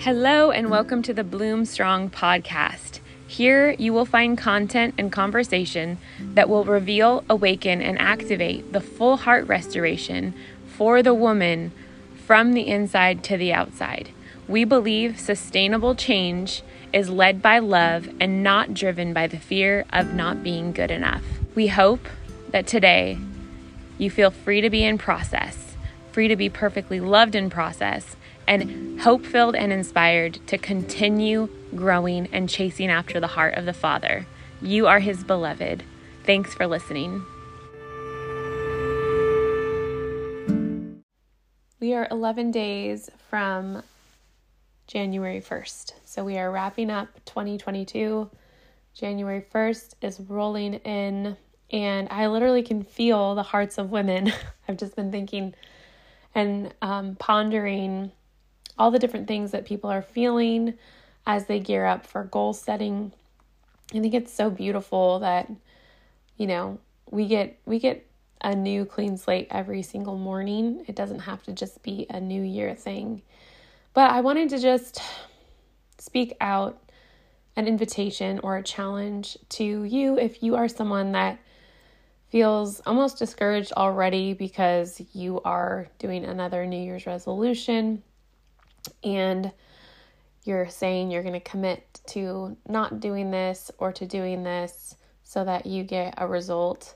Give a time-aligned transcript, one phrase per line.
[0.00, 3.00] Hello, and welcome to the Bloom Strong podcast.
[3.26, 9.18] Here, you will find content and conversation that will reveal, awaken, and activate the full
[9.18, 10.32] heart restoration
[10.66, 11.72] for the woman
[12.14, 14.08] from the inside to the outside.
[14.48, 16.62] We believe sustainable change
[16.94, 21.24] is led by love and not driven by the fear of not being good enough.
[21.54, 22.08] We hope
[22.52, 23.18] that today
[23.98, 25.69] you feel free to be in process,
[26.12, 32.28] free to be perfectly loved in process and hope filled and inspired to continue growing
[32.32, 34.26] and chasing after the heart of the Father.
[34.60, 35.84] You are His beloved.
[36.24, 37.24] Thanks for listening.
[41.80, 43.82] We are 11 days from
[44.86, 45.92] January 1st.
[46.04, 48.28] So we are wrapping up 2022.
[48.92, 51.36] January 1st is rolling in,
[51.70, 54.32] and I literally can feel the hearts of women.
[54.68, 55.54] I've just been thinking
[56.34, 58.12] and um, pondering
[58.78, 60.74] all the different things that people are feeling
[61.26, 63.12] as they gear up for goal setting.
[63.94, 65.50] I think it's so beautiful that
[66.40, 66.78] you know,
[67.10, 68.06] we get we get
[68.40, 70.86] a new clean slate every single morning.
[70.88, 73.20] It doesn't have to just be a new year thing.
[73.92, 75.02] But I wanted to just
[75.98, 76.80] speak out
[77.56, 81.38] an invitation or a challenge to you if you are someone that
[82.30, 88.02] feels almost discouraged already because you are doing another New Year's resolution
[89.02, 89.50] and
[90.44, 95.44] you're saying you're going to commit to not doing this or to doing this so
[95.44, 96.94] that you get a result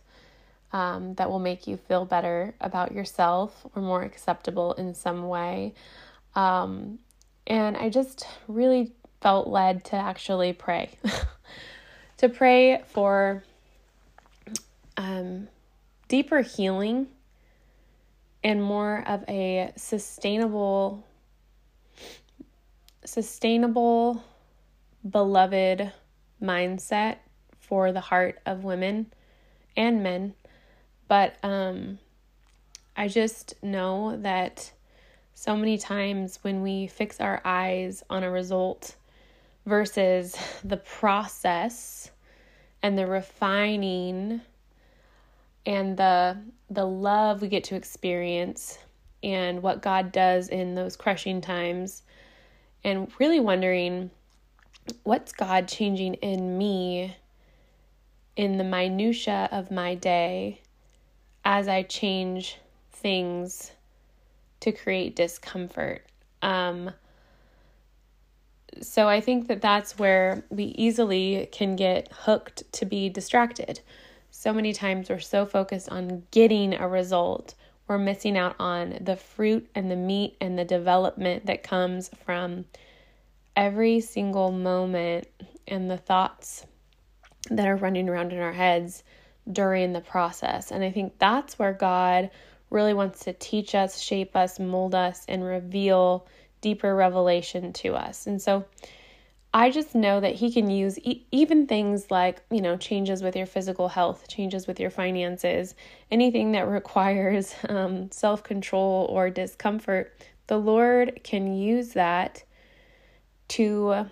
[0.72, 5.74] um, that will make you feel better about yourself or more acceptable in some way.
[6.34, 6.98] Um,
[7.46, 10.98] and I just really felt led to actually pray.
[12.18, 13.44] to pray for
[14.96, 15.48] um,
[16.08, 17.08] deeper healing
[18.42, 21.04] and more of a sustainable
[23.04, 24.24] sustainable,
[25.08, 25.92] beloved
[26.42, 27.16] mindset
[27.58, 29.12] for the heart of women
[29.76, 30.34] and men.
[31.08, 31.98] But um,
[32.96, 34.72] I just know that
[35.34, 38.96] so many times when we fix our eyes on a result
[39.66, 42.10] versus the process
[42.82, 44.40] and the refining
[45.66, 46.36] and the
[46.70, 48.78] the love we get to experience
[49.22, 52.02] and what God does in those crushing times
[52.82, 54.10] and really wondering
[55.02, 57.16] what's God changing in me
[58.36, 60.60] in the minutia of my day
[61.44, 62.58] as I change
[62.92, 63.72] things
[64.60, 66.04] to create discomfort.
[66.42, 66.90] Um,
[68.80, 73.80] so I think that that's where we easily can get hooked to be distracted.
[74.36, 77.54] So many times we're so focused on getting a result
[77.86, 82.64] we're missing out on the fruit and the meat and the development that comes from
[83.54, 85.28] every single moment
[85.68, 86.66] and the thoughts
[87.50, 89.02] that are running around in our heads
[89.50, 90.72] during the process.
[90.72, 92.30] And I think that's where God
[92.70, 96.26] really wants to teach us, shape us, mold us, and reveal
[96.60, 98.26] deeper revelation to us.
[98.26, 98.64] And so
[99.56, 103.36] I just know that he can use e- even things like, you know, changes with
[103.36, 105.76] your physical health, changes with your finances,
[106.10, 110.12] anything that requires um, self control or discomfort.
[110.48, 112.42] The Lord can use that
[113.48, 114.06] to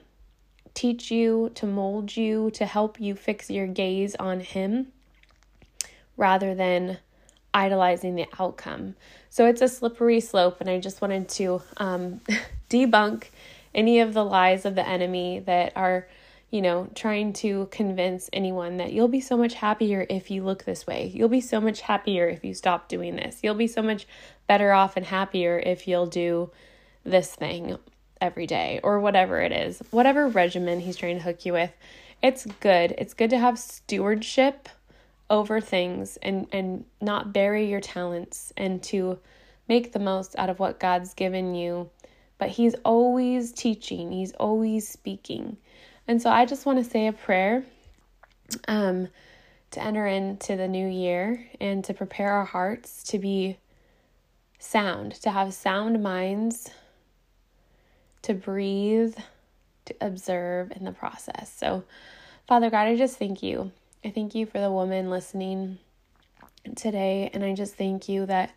[0.74, 4.92] teach you, to mold you, to help you fix your gaze on Him
[6.16, 6.98] rather than
[7.52, 8.94] idolizing the outcome.
[9.28, 12.20] So it's a slippery slope, and I just wanted to um,
[12.70, 13.24] debunk
[13.74, 16.08] any of the lies of the enemy that are,
[16.50, 20.64] you know, trying to convince anyone that you'll be so much happier if you look
[20.64, 21.10] this way.
[21.14, 23.40] You'll be so much happier if you stop doing this.
[23.42, 24.06] You'll be so much
[24.46, 26.50] better off and happier if you'll do
[27.04, 27.78] this thing
[28.20, 29.82] every day or whatever it is.
[29.90, 31.72] Whatever regimen he's trying to hook you with.
[32.22, 32.94] It's good.
[32.98, 34.68] It's good to have stewardship
[35.28, 39.18] over things and and not bury your talents and to
[39.66, 41.90] make the most out of what God's given you
[42.42, 45.58] but He's always teaching, He's always speaking.
[46.08, 47.62] And so I just want to say a prayer
[48.66, 49.06] um,
[49.70, 53.58] to enter into the new year and to prepare our hearts to be
[54.58, 56.68] sound, to have sound minds,
[58.22, 59.14] to breathe,
[59.84, 61.54] to observe in the process.
[61.56, 61.84] So,
[62.48, 63.70] Father God, I just thank you.
[64.04, 65.78] I thank you for the woman listening
[66.74, 67.30] today.
[67.32, 68.52] And I just thank you that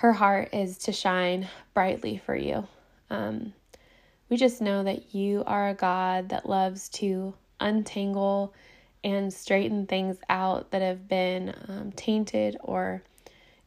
[0.00, 2.66] her heart is to shine brightly for you.
[3.10, 3.52] Um,
[4.30, 8.54] we just know that you are a God that loves to untangle
[9.04, 13.02] and straighten things out that have been um, tainted or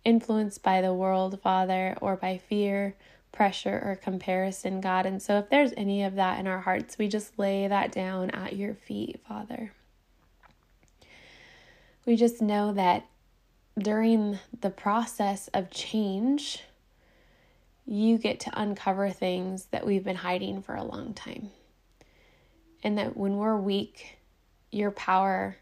[0.05, 2.95] influenced by the world, Father, or by fear,
[3.31, 5.05] pressure or comparison, God.
[5.05, 8.31] And so if there's any of that in our hearts, we just lay that down
[8.31, 9.71] at your feet, Father.
[12.07, 13.05] We just know that
[13.77, 16.63] during the process of change,
[17.85, 21.51] you get to uncover things that we've been hiding for a long time.
[22.83, 24.17] And that when we're weak,
[24.71, 25.57] your power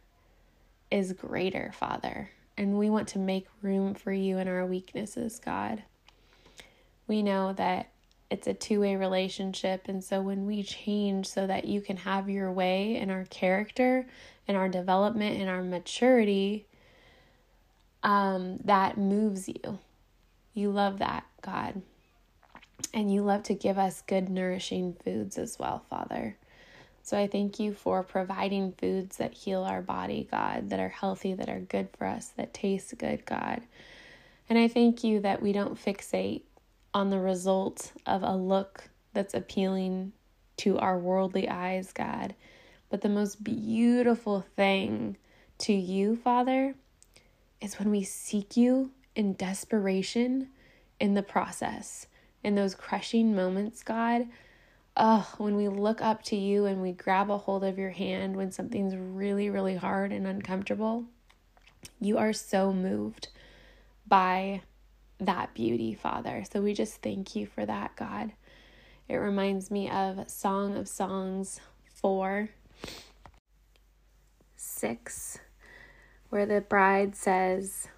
[0.89, 2.29] is greater, Father.
[2.57, 5.83] And we want to make room for you in our weaknesses, God.
[7.07, 7.89] We know that
[8.29, 9.87] it's a two way relationship.
[9.87, 14.07] And so when we change so that you can have your way in our character,
[14.47, 16.65] in our development, in our maturity,
[18.03, 19.79] um, that moves you.
[20.53, 21.81] You love that, God.
[22.93, 26.35] And you love to give us good, nourishing foods as well, Father.
[27.03, 31.33] So I thank you for providing foods that heal our body, God, that are healthy,
[31.33, 33.61] that are good for us, that taste good, God.
[34.49, 36.43] And I thank you that we don't fixate
[36.93, 40.11] on the result of a look that's appealing
[40.57, 42.35] to our worldly eyes, God.
[42.89, 45.17] But the most beautiful thing
[45.59, 46.75] to you, Father,
[47.61, 50.49] is when we seek you in desperation
[50.99, 52.07] in the process,
[52.43, 54.27] in those crushing moments, God.
[54.97, 58.35] Oh, when we look up to you and we grab a hold of your hand
[58.35, 61.05] when something's really, really hard and uncomfortable,
[61.99, 63.29] you are so moved
[64.07, 64.61] by
[65.19, 66.43] that beauty, Father.
[66.51, 68.33] So we just thank you for that, God.
[69.07, 71.59] It reminds me of Song of Songs
[71.95, 72.49] 4
[74.55, 75.39] 6
[76.31, 77.89] where the bride says,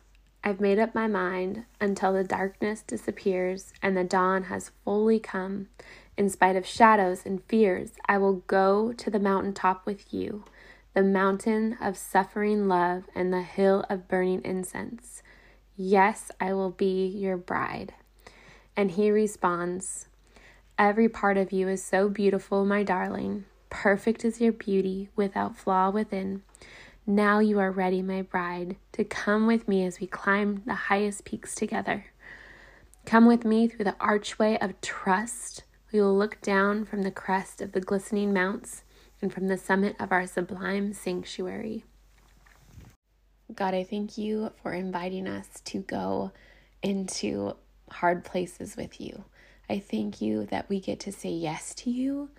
[0.44, 5.69] I've made up my mind until the darkness disappears and the dawn has fully come.
[6.18, 10.45] In spite of shadows and fears, I will go to the mountain top with you,
[10.95, 15.21] the mountain of suffering love and the hill of burning incense.
[15.77, 17.94] Yes, I will be your bride.
[18.75, 20.07] And he responds,
[20.80, 23.45] Every part of you is so beautiful, my darling.
[23.69, 26.41] Perfect is your beauty, without flaw within.
[27.06, 31.26] Now you are ready, my bride, to come with me as we climb the highest
[31.26, 32.06] peaks together.
[33.06, 35.66] Come with me through the archway of trust.
[35.92, 38.86] We will look down from the crest of the glistening mounts
[39.22, 41.84] and from the summit of our sublime sanctuary.
[43.54, 46.32] God, I thank you for inviting us to go
[46.82, 47.58] into
[47.92, 49.26] hard places with you.
[49.70, 52.30] I thank you that we get to say yes to you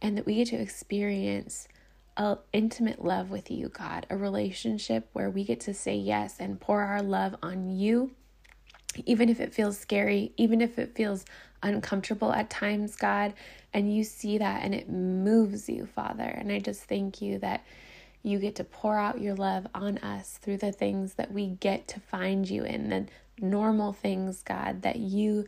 [0.00, 1.68] and that we get to experience
[2.16, 6.60] a intimate love with you, God, a relationship where we get to say yes and
[6.60, 8.12] pour our love on you,
[9.04, 11.24] even if it feels scary, even if it feels
[11.62, 13.34] uncomfortable at times, God,
[13.72, 16.24] and you see that and it moves you, Father.
[16.24, 17.64] And I just thank you that
[18.22, 21.88] you get to pour out your love on us through the things that we get
[21.88, 23.06] to find you in, the
[23.38, 25.46] normal things, God, that you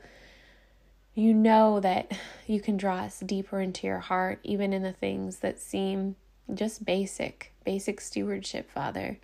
[1.14, 2.12] you know that
[2.46, 6.14] you can draw us deeper into your heart, even in the things that seem
[6.54, 9.18] just basic, basic stewardship, Father.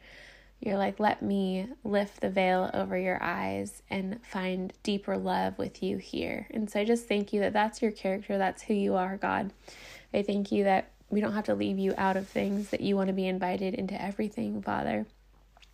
[0.60, 5.82] You're like, let me lift the veil over your eyes and find deeper love with
[5.82, 6.46] you here.
[6.50, 9.52] And so I just thank you that that's your character, that's who you are, God.
[10.14, 12.96] I thank you that we don't have to leave you out of things, that you
[12.96, 15.04] want to be invited into everything, Father.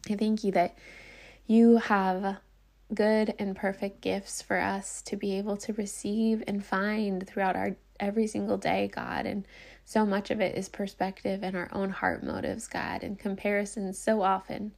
[0.09, 0.77] I thank you that
[1.47, 2.39] you have
[2.95, 7.77] good and perfect gifts for us to be able to receive and find throughout our
[8.01, 9.27] every single day, God.
[9.27, 9.47] And
[9.89, 13.03] so much of it is perspective and our own heart motives, God.
[13.03, 14.73] And comparison so often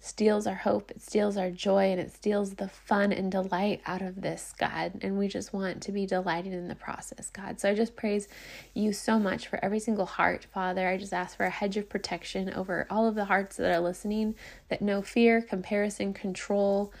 [0.00, 4.02] steals our hope, it steals our joy, and it steals the fun and delight out
[4.02, 4.98] of this, God.
[5.02, 7.60] And we just want to be delighted in the process, God.
[7.60, 8.26] So I just praise
[8.74, 10.88] you so much for every single heart, Father.
[10.88, 13.80] I just ask for a hedge of protection over all of the hearts that are
[13.80, 14.34] listening,
[14.68, 16.92] that no fear, comparison, control,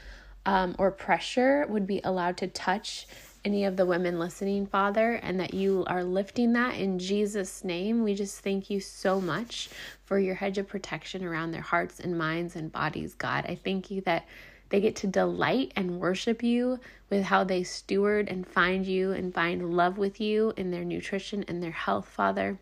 [0.46, 3.08] um, or pressure would be allowed to touch
[3.44, 8.02] any of the women listening, Father, and that you are lifting that in Jesus' name.
[8.02, 9.70] We just thank you so much
[10.04, 13.46] for your hedge of protection around their hearts and minds and bodies, God.
[13.46, 14.26] I thank you that
[14.70, 16.78] they get to delight and worship you
[17.10, 21.44] with how they steward and find you and find love with you in their nutrition
[21.48, 22.58] and their health, Father.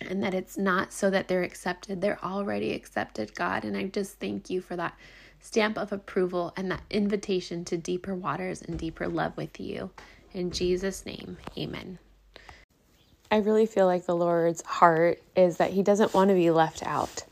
[0.00, 3.64] And that it's not so that they're accepted, they're already accepted, God.
[3.64, 4.94] And I just thank you for that
[5.40, 9.90] stamp of approval and that invitation to deeper waters and deeper love with you.
[10.32, 11.98] In Jesus' name, amen.
[13.30, 16.84] I really feel like the Lord's heart is that He doesn't want to be left
[16.84, 17.24] out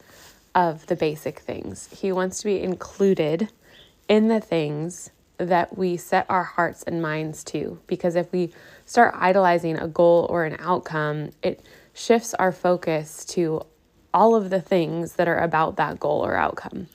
[0.55, 1.89] of the basic things.
[1.93, 3.51] He wants to be included
[4.09, 7.81] in the things that we set our hearts and minds to.
[7.87, 8.53] Because if we
[8.85, 13.63] start idolizing a goal or an outcome, it shifts our focus to
[14.13, 16.87] all of the things that are about that goal or outcome.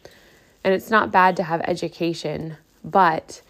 [0.63, 3.41] And it's not bad to have education, but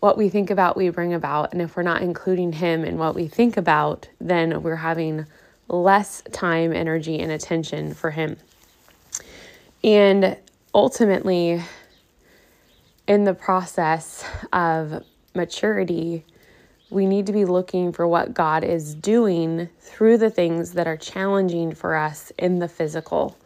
[0.00, 1.52] what we think about, we bring about.
[1.52, 5.26] And if we're not including Him in what we think about, then we're having
[5.68, 8.36] less time, energy, and attention for Him.
[9.82, 10.36] And
[10.74, 11.62] ultimately,
[13.06, 15.02] in the process of
[15.34, 16.24] maturity,
[16.90, 20.96] we need to be looking for what God is doing through the things that are
[20.96, 23.36] challenging for us in the physical.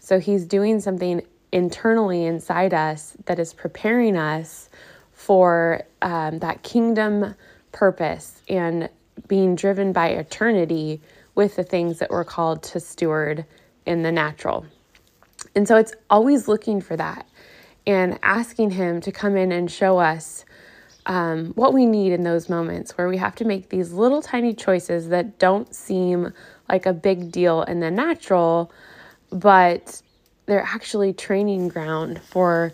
[0.00, 4.68] So He's doing something internally inside us that is preparing us
[5.12, 7.34] for um, that kingdom
[7.72, 8.88] purpose and
[9.26, 11.00] being driven by eternity
[11.34, 13.44] with the things that we're called to steward
[13.86, 14.66] in the natural.
[15.54, 17.26] And so it's always looking for that
[17.86, 20.44] and asking Him to come in and show us
[21.06, 24.52] um, what we need in those moments where we have to make these little tiny
[24.52, 26.32] choices that don't seem
[26.68, 28.70] like a big deal in the natural,
[29.30, 30.02] but
[30.48, 32.72] they're actually training ground for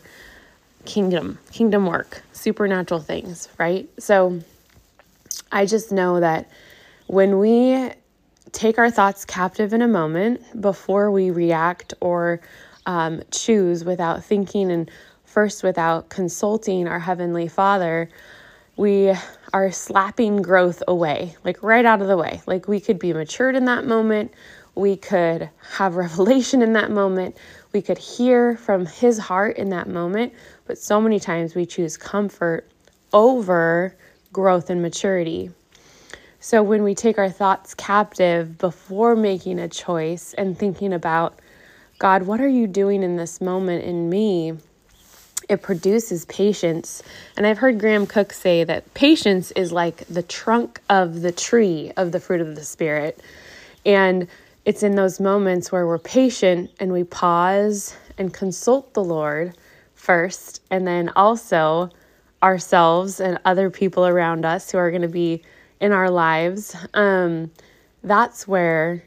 [0.85, 3.89] kingdom, kingdom work, supernatural things, right?
[3.99, 4.41] So
[5.53, 6.49] I just know that
[7.09, 7.91] when we
[8.53, 12.41] take our thoughts captive in a moment before we react or
[12.87, 14.91] um, choose without thinking and
[15.25, 18.09] first without consulting our Heavenly Father,
[18.77, 19.13] we
[19.53, 22.41] are slapping growth away, like right out of the way.
[22.47, 24.33] Like we could be matured in that moment,
[24.75, 27.37] we could have revelation in that moment,
[27.75, 30.33] we could hear from His heart in that moment,
[30.67, 32.67] but so many times we choose comfort
[33.13, 33.95] over
[34.33, 35.51] growth and maturity.
[36.41, 41.39] So when we take our thoughts captive before making a choice and thinking about,
[41.99, 44.55] God, what are you doing in this moment in me?
[45.49, 47.03] it produces patience.
[47.37, 51.93] And I've heard Graham Cooke say that patience is like the trunk of the tree
[51.97, 53.21] of the fruit of the Spirit.
[53.85, 54.27] And
[54.65, 59.57] it's in those moments where we're patient and we pause and consult the Lord
[59.95, 61.91] first, and then also
[62.43, 65.43] ourselves and other people around us who are going to be
[65.81, 66.77] in our lives.
[66.95, 67.51] Um,
[68.03, 69.03] that's where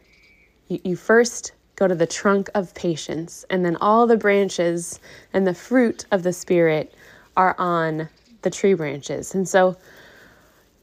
[0.68, 5.00] you, you first go to the trunk of patience, and then all the branches
[5.34, 6.94] and the fruit of the Spirit
[7.36, 8.10] are on
[8.42, 9.36] the tree branches.
[9.36, 9.78] And so,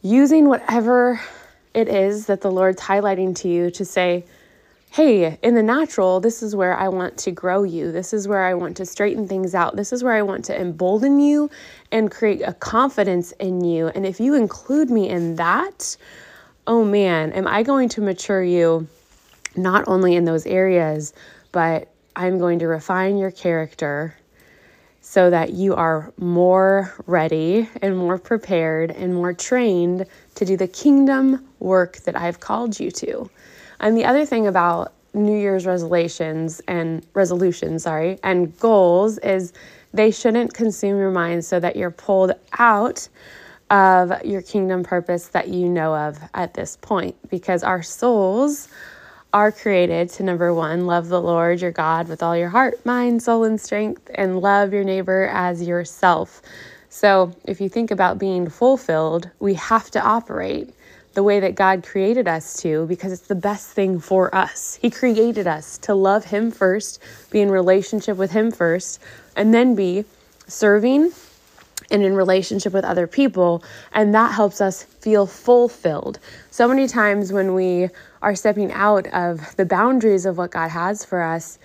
[0.03, 1.21] using whatever
[1.75, 4.25] it is that the Lord's highlighting to you to say,
[4.95, 7.91] hey, in the natural, this is where I want to grow you.
[7.91, 9.75] This is where I want to straighten things out.
[9.75, 11.51] This is where I want to embolden you
[11.91, 13.89] and create a confidence in you.
[13.89, 15.97] And if you include me in that,
[16.69, 18.87] oh man, am I going to mature you
[19.57, 21.13] not only in those areas,
[21.51, 24.15] but I'm going to refine your character
[25.01, 30.69] so that you are more ready and more prepared and more trained to do the
[30.69, 33.29] kingdom work that I've called you to.
[33.85, 39.53] And the other thing about New Year's resolutions and resolutions, sorry, and goals is
[39.93, 43.07] they shouldn't consume your mind so that you're pulled out
[43.69, 48.69] of your kingdom purpose that you know of at this point because our souls
[49.35, 53.23] are created to number one, love the Lord your God with all your heart, mind,
[53.23, 56.41] soul, and strength, and love your neighbor as yourself.
[56.89, 60.73] So, if you think about being fulfilled, we have to operate
[61.15, 64.79] the way that God created us to because it's the best thing for us.
[64.81, 69.01] He created us to love Him first, be in relationship with Him first,
[69.37, 70.05] and then be
[70.47, 71.13] serving
[71.91, 73.63] and in relationship with other people.
[73.93, 76.19] And that helps us feel fulfilled.
[76.51, 77.89] So many times when we
[78.23, 81.59] are stepping out of the boundaries of what God has for us,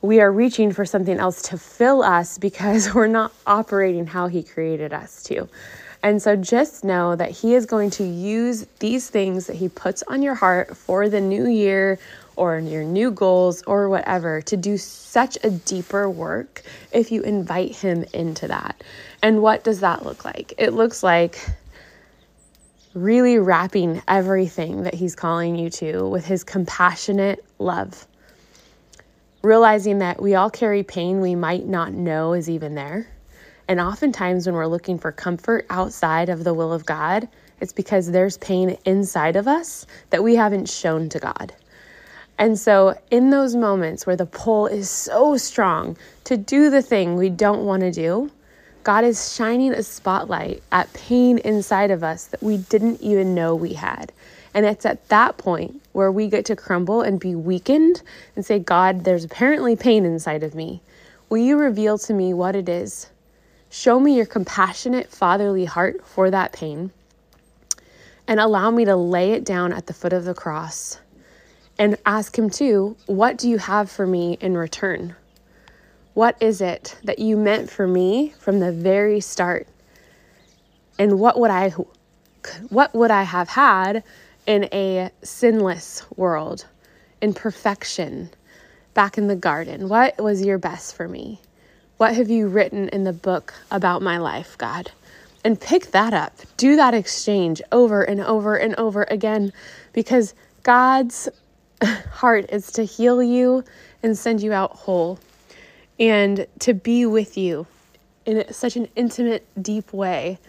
[0.00, 4.42] we are reaching for something else to fill us because we're not operating how He
[4.42, 5.48] created us to.
[6.02, 10.02] And so just know that He is going to use these things that He puts
[10.04, 11.98] on your heart for the new year
[12.34, 17.76] or your new goals or whatever to do such a deeper work if you invite
[17.76, 18.82] Him into that.
[19.22, 20.54] And what does that look like?
[20.58, 21.38] It looks like
[22.94, 28.06] really wrapping everything that He's calling you to with His compassionate love.
[29.42, 33.08] Realizing that we all carry pain we might not know is even there.
[33.68, 37.28] And oftentimes, when we're looking for comfort outside of the will of God,
[37.60, 41.54] it's because there's pain inside of us that we haven't shown to God.
[42.38, 47.16] And so, in those moments where the pull is so strong to do the thing
[47.16, 48.30] we don't want to do,
[48.82, 53.54] God is shining a spotlight at pain inside of us that we didn't even know
[53.54, 54.12] we had.
[54.54, 58.02] And it's at that point where we get to crumble and be weakened
[58.34, 60.82] and say, God, there's apparently pain inside of me.
[61.28, 63.08] Will you reveal to me what it is?
[63.74, 66.90] Show me your compassionate, fatherly heart for that pain
[68.28, 70.98] and allow me to lay it down at the foot of the cross
[71.78, 75.16] and ask Him too, What do you have for me in return?
[76.12, 79.66] What is it that you meant for me from the very start?
[80.98, 81.70] And what would I
[82.68, 84.04] what would I have had
[84.46, 86.66] in a sinless world,
[87.22, 88.28] in perfection,
[88.92, 89.88] back in the garden?
[89.88, 91.40] What was your best for me?
[92.02, 94.90] What have you written in the book about my life, God?
[95.44, 96.36] And pick that up.
[96.56, 99.52] Do that exchange over and over and over again
[99.92, 101.28] because God's
[102.10, 103.62] heart is to heal you
[104.02, 105.20] and send you out whole
[106.00, 107.68] and to be with you
[108.26, 110.40] in such an intimate, deep way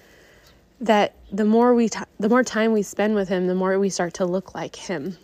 [0.81, 3.91] that the more we t- the more time we spend with him, the more we
[3.91, 5.17] start to look like him,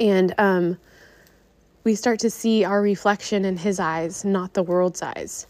[0.00, 0.78] and um,
[1.84, 5.46] we start to see our reflection in his eyes, not the world's eyes.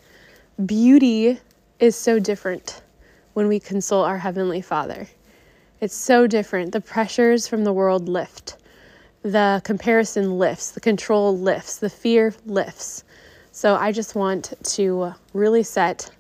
[0.66, 1.38] Beauty
[1.78, 2.82] is so different
[3.34, 5.06] when we consult our heavenly Father.
[5.80, 6.72] It's so different.
[6.72, 8.56] The pressures from the world lift.
[9.22, 13.04] The comparison lifts, the control lifts, the fear lifts.
[13.52, 16.10] So I just want to really set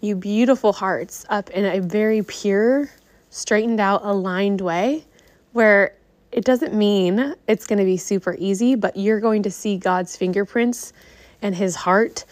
[0.00, 2.90] you beautiful hearts up in a very pure,
[3.28, 5.04] straightened out, aligned way
[5.52, 5.94] where
[6.34, 10.16] it doesn't mean it's going to be super easy, but you're going to see God's
[10.16, 10.92] fingerprints
[11.40, 12.24] and his heart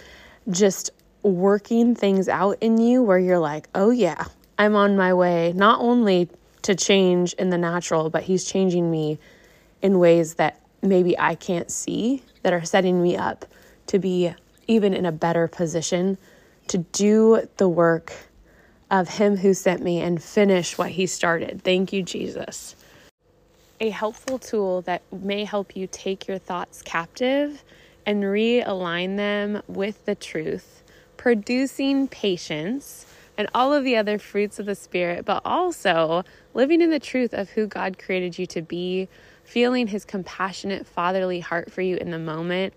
[0.51, 0.91] just
[1.23, 4.25] working things out in you where you're like, oh, yeah,
[4.59, 6.29] I'm on my way not only
[6.63, 9.21] to change in the natural, but he's changing me
[9.83, 13.45] in ways that maybe I can't see that are setting me up
[13.87, 14.35] to be
[14.67, 16.19] even in a better position
[16.67, 18.13] to do the work
[18.91, 21.63] of Him who sent me and finish what He started.
[21.63, 22.75] Thank you, Jesus.
[23.83, 27.65] A helpful tool that may help you take your thoughts captive
[28.07, 30.85] and realign them with the truth,
[31.17, 36.23] producing patience and all of the other fruits of the Spirit, but also
[36.55, 39.09] living in the truth of who God created you to be,
[39.43, 42.75] feeling His compassionate, fatherly heart for you in the moment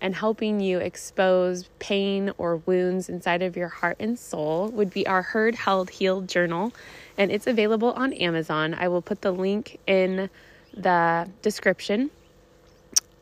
[0.00, 5.06] and helping you expose pain or wounds inside of your heart and soul would be
[5.06, 6.72] our Heard, Held, Healed journal.
[7.20, 8.72] And it's available on Amazon.
[8.72, 10.30] I will put the link in
[10.72, 12.10] the description.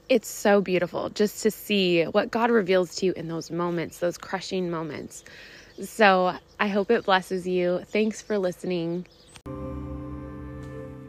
[0.08, 4.16] It's so beautiful just to see what God reveals to you in those moments, those
[4.16, 5.24] crushing moments.
[5.82, 7.80] So I hope it blesses you.
[7.86, 9.04] Thanks for listening.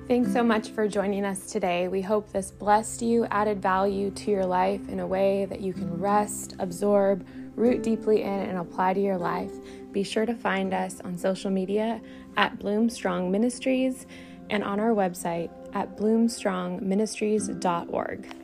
[0.07, 1.87] Thanks so much for joining us today.
[1.89, 5.73] We hope this blessed you, added value to your life in a way that you
[5.73, 7.23] can rest, absorb,
[7.55, 9.51] root deeply in, and apply to your life.
[9.91, 11.99] Be sure to find us on social media
[12.37, 14.05] at Bloom Strong Ministries
[14.49, 18.38] and on our website at bloomstrongministries.org.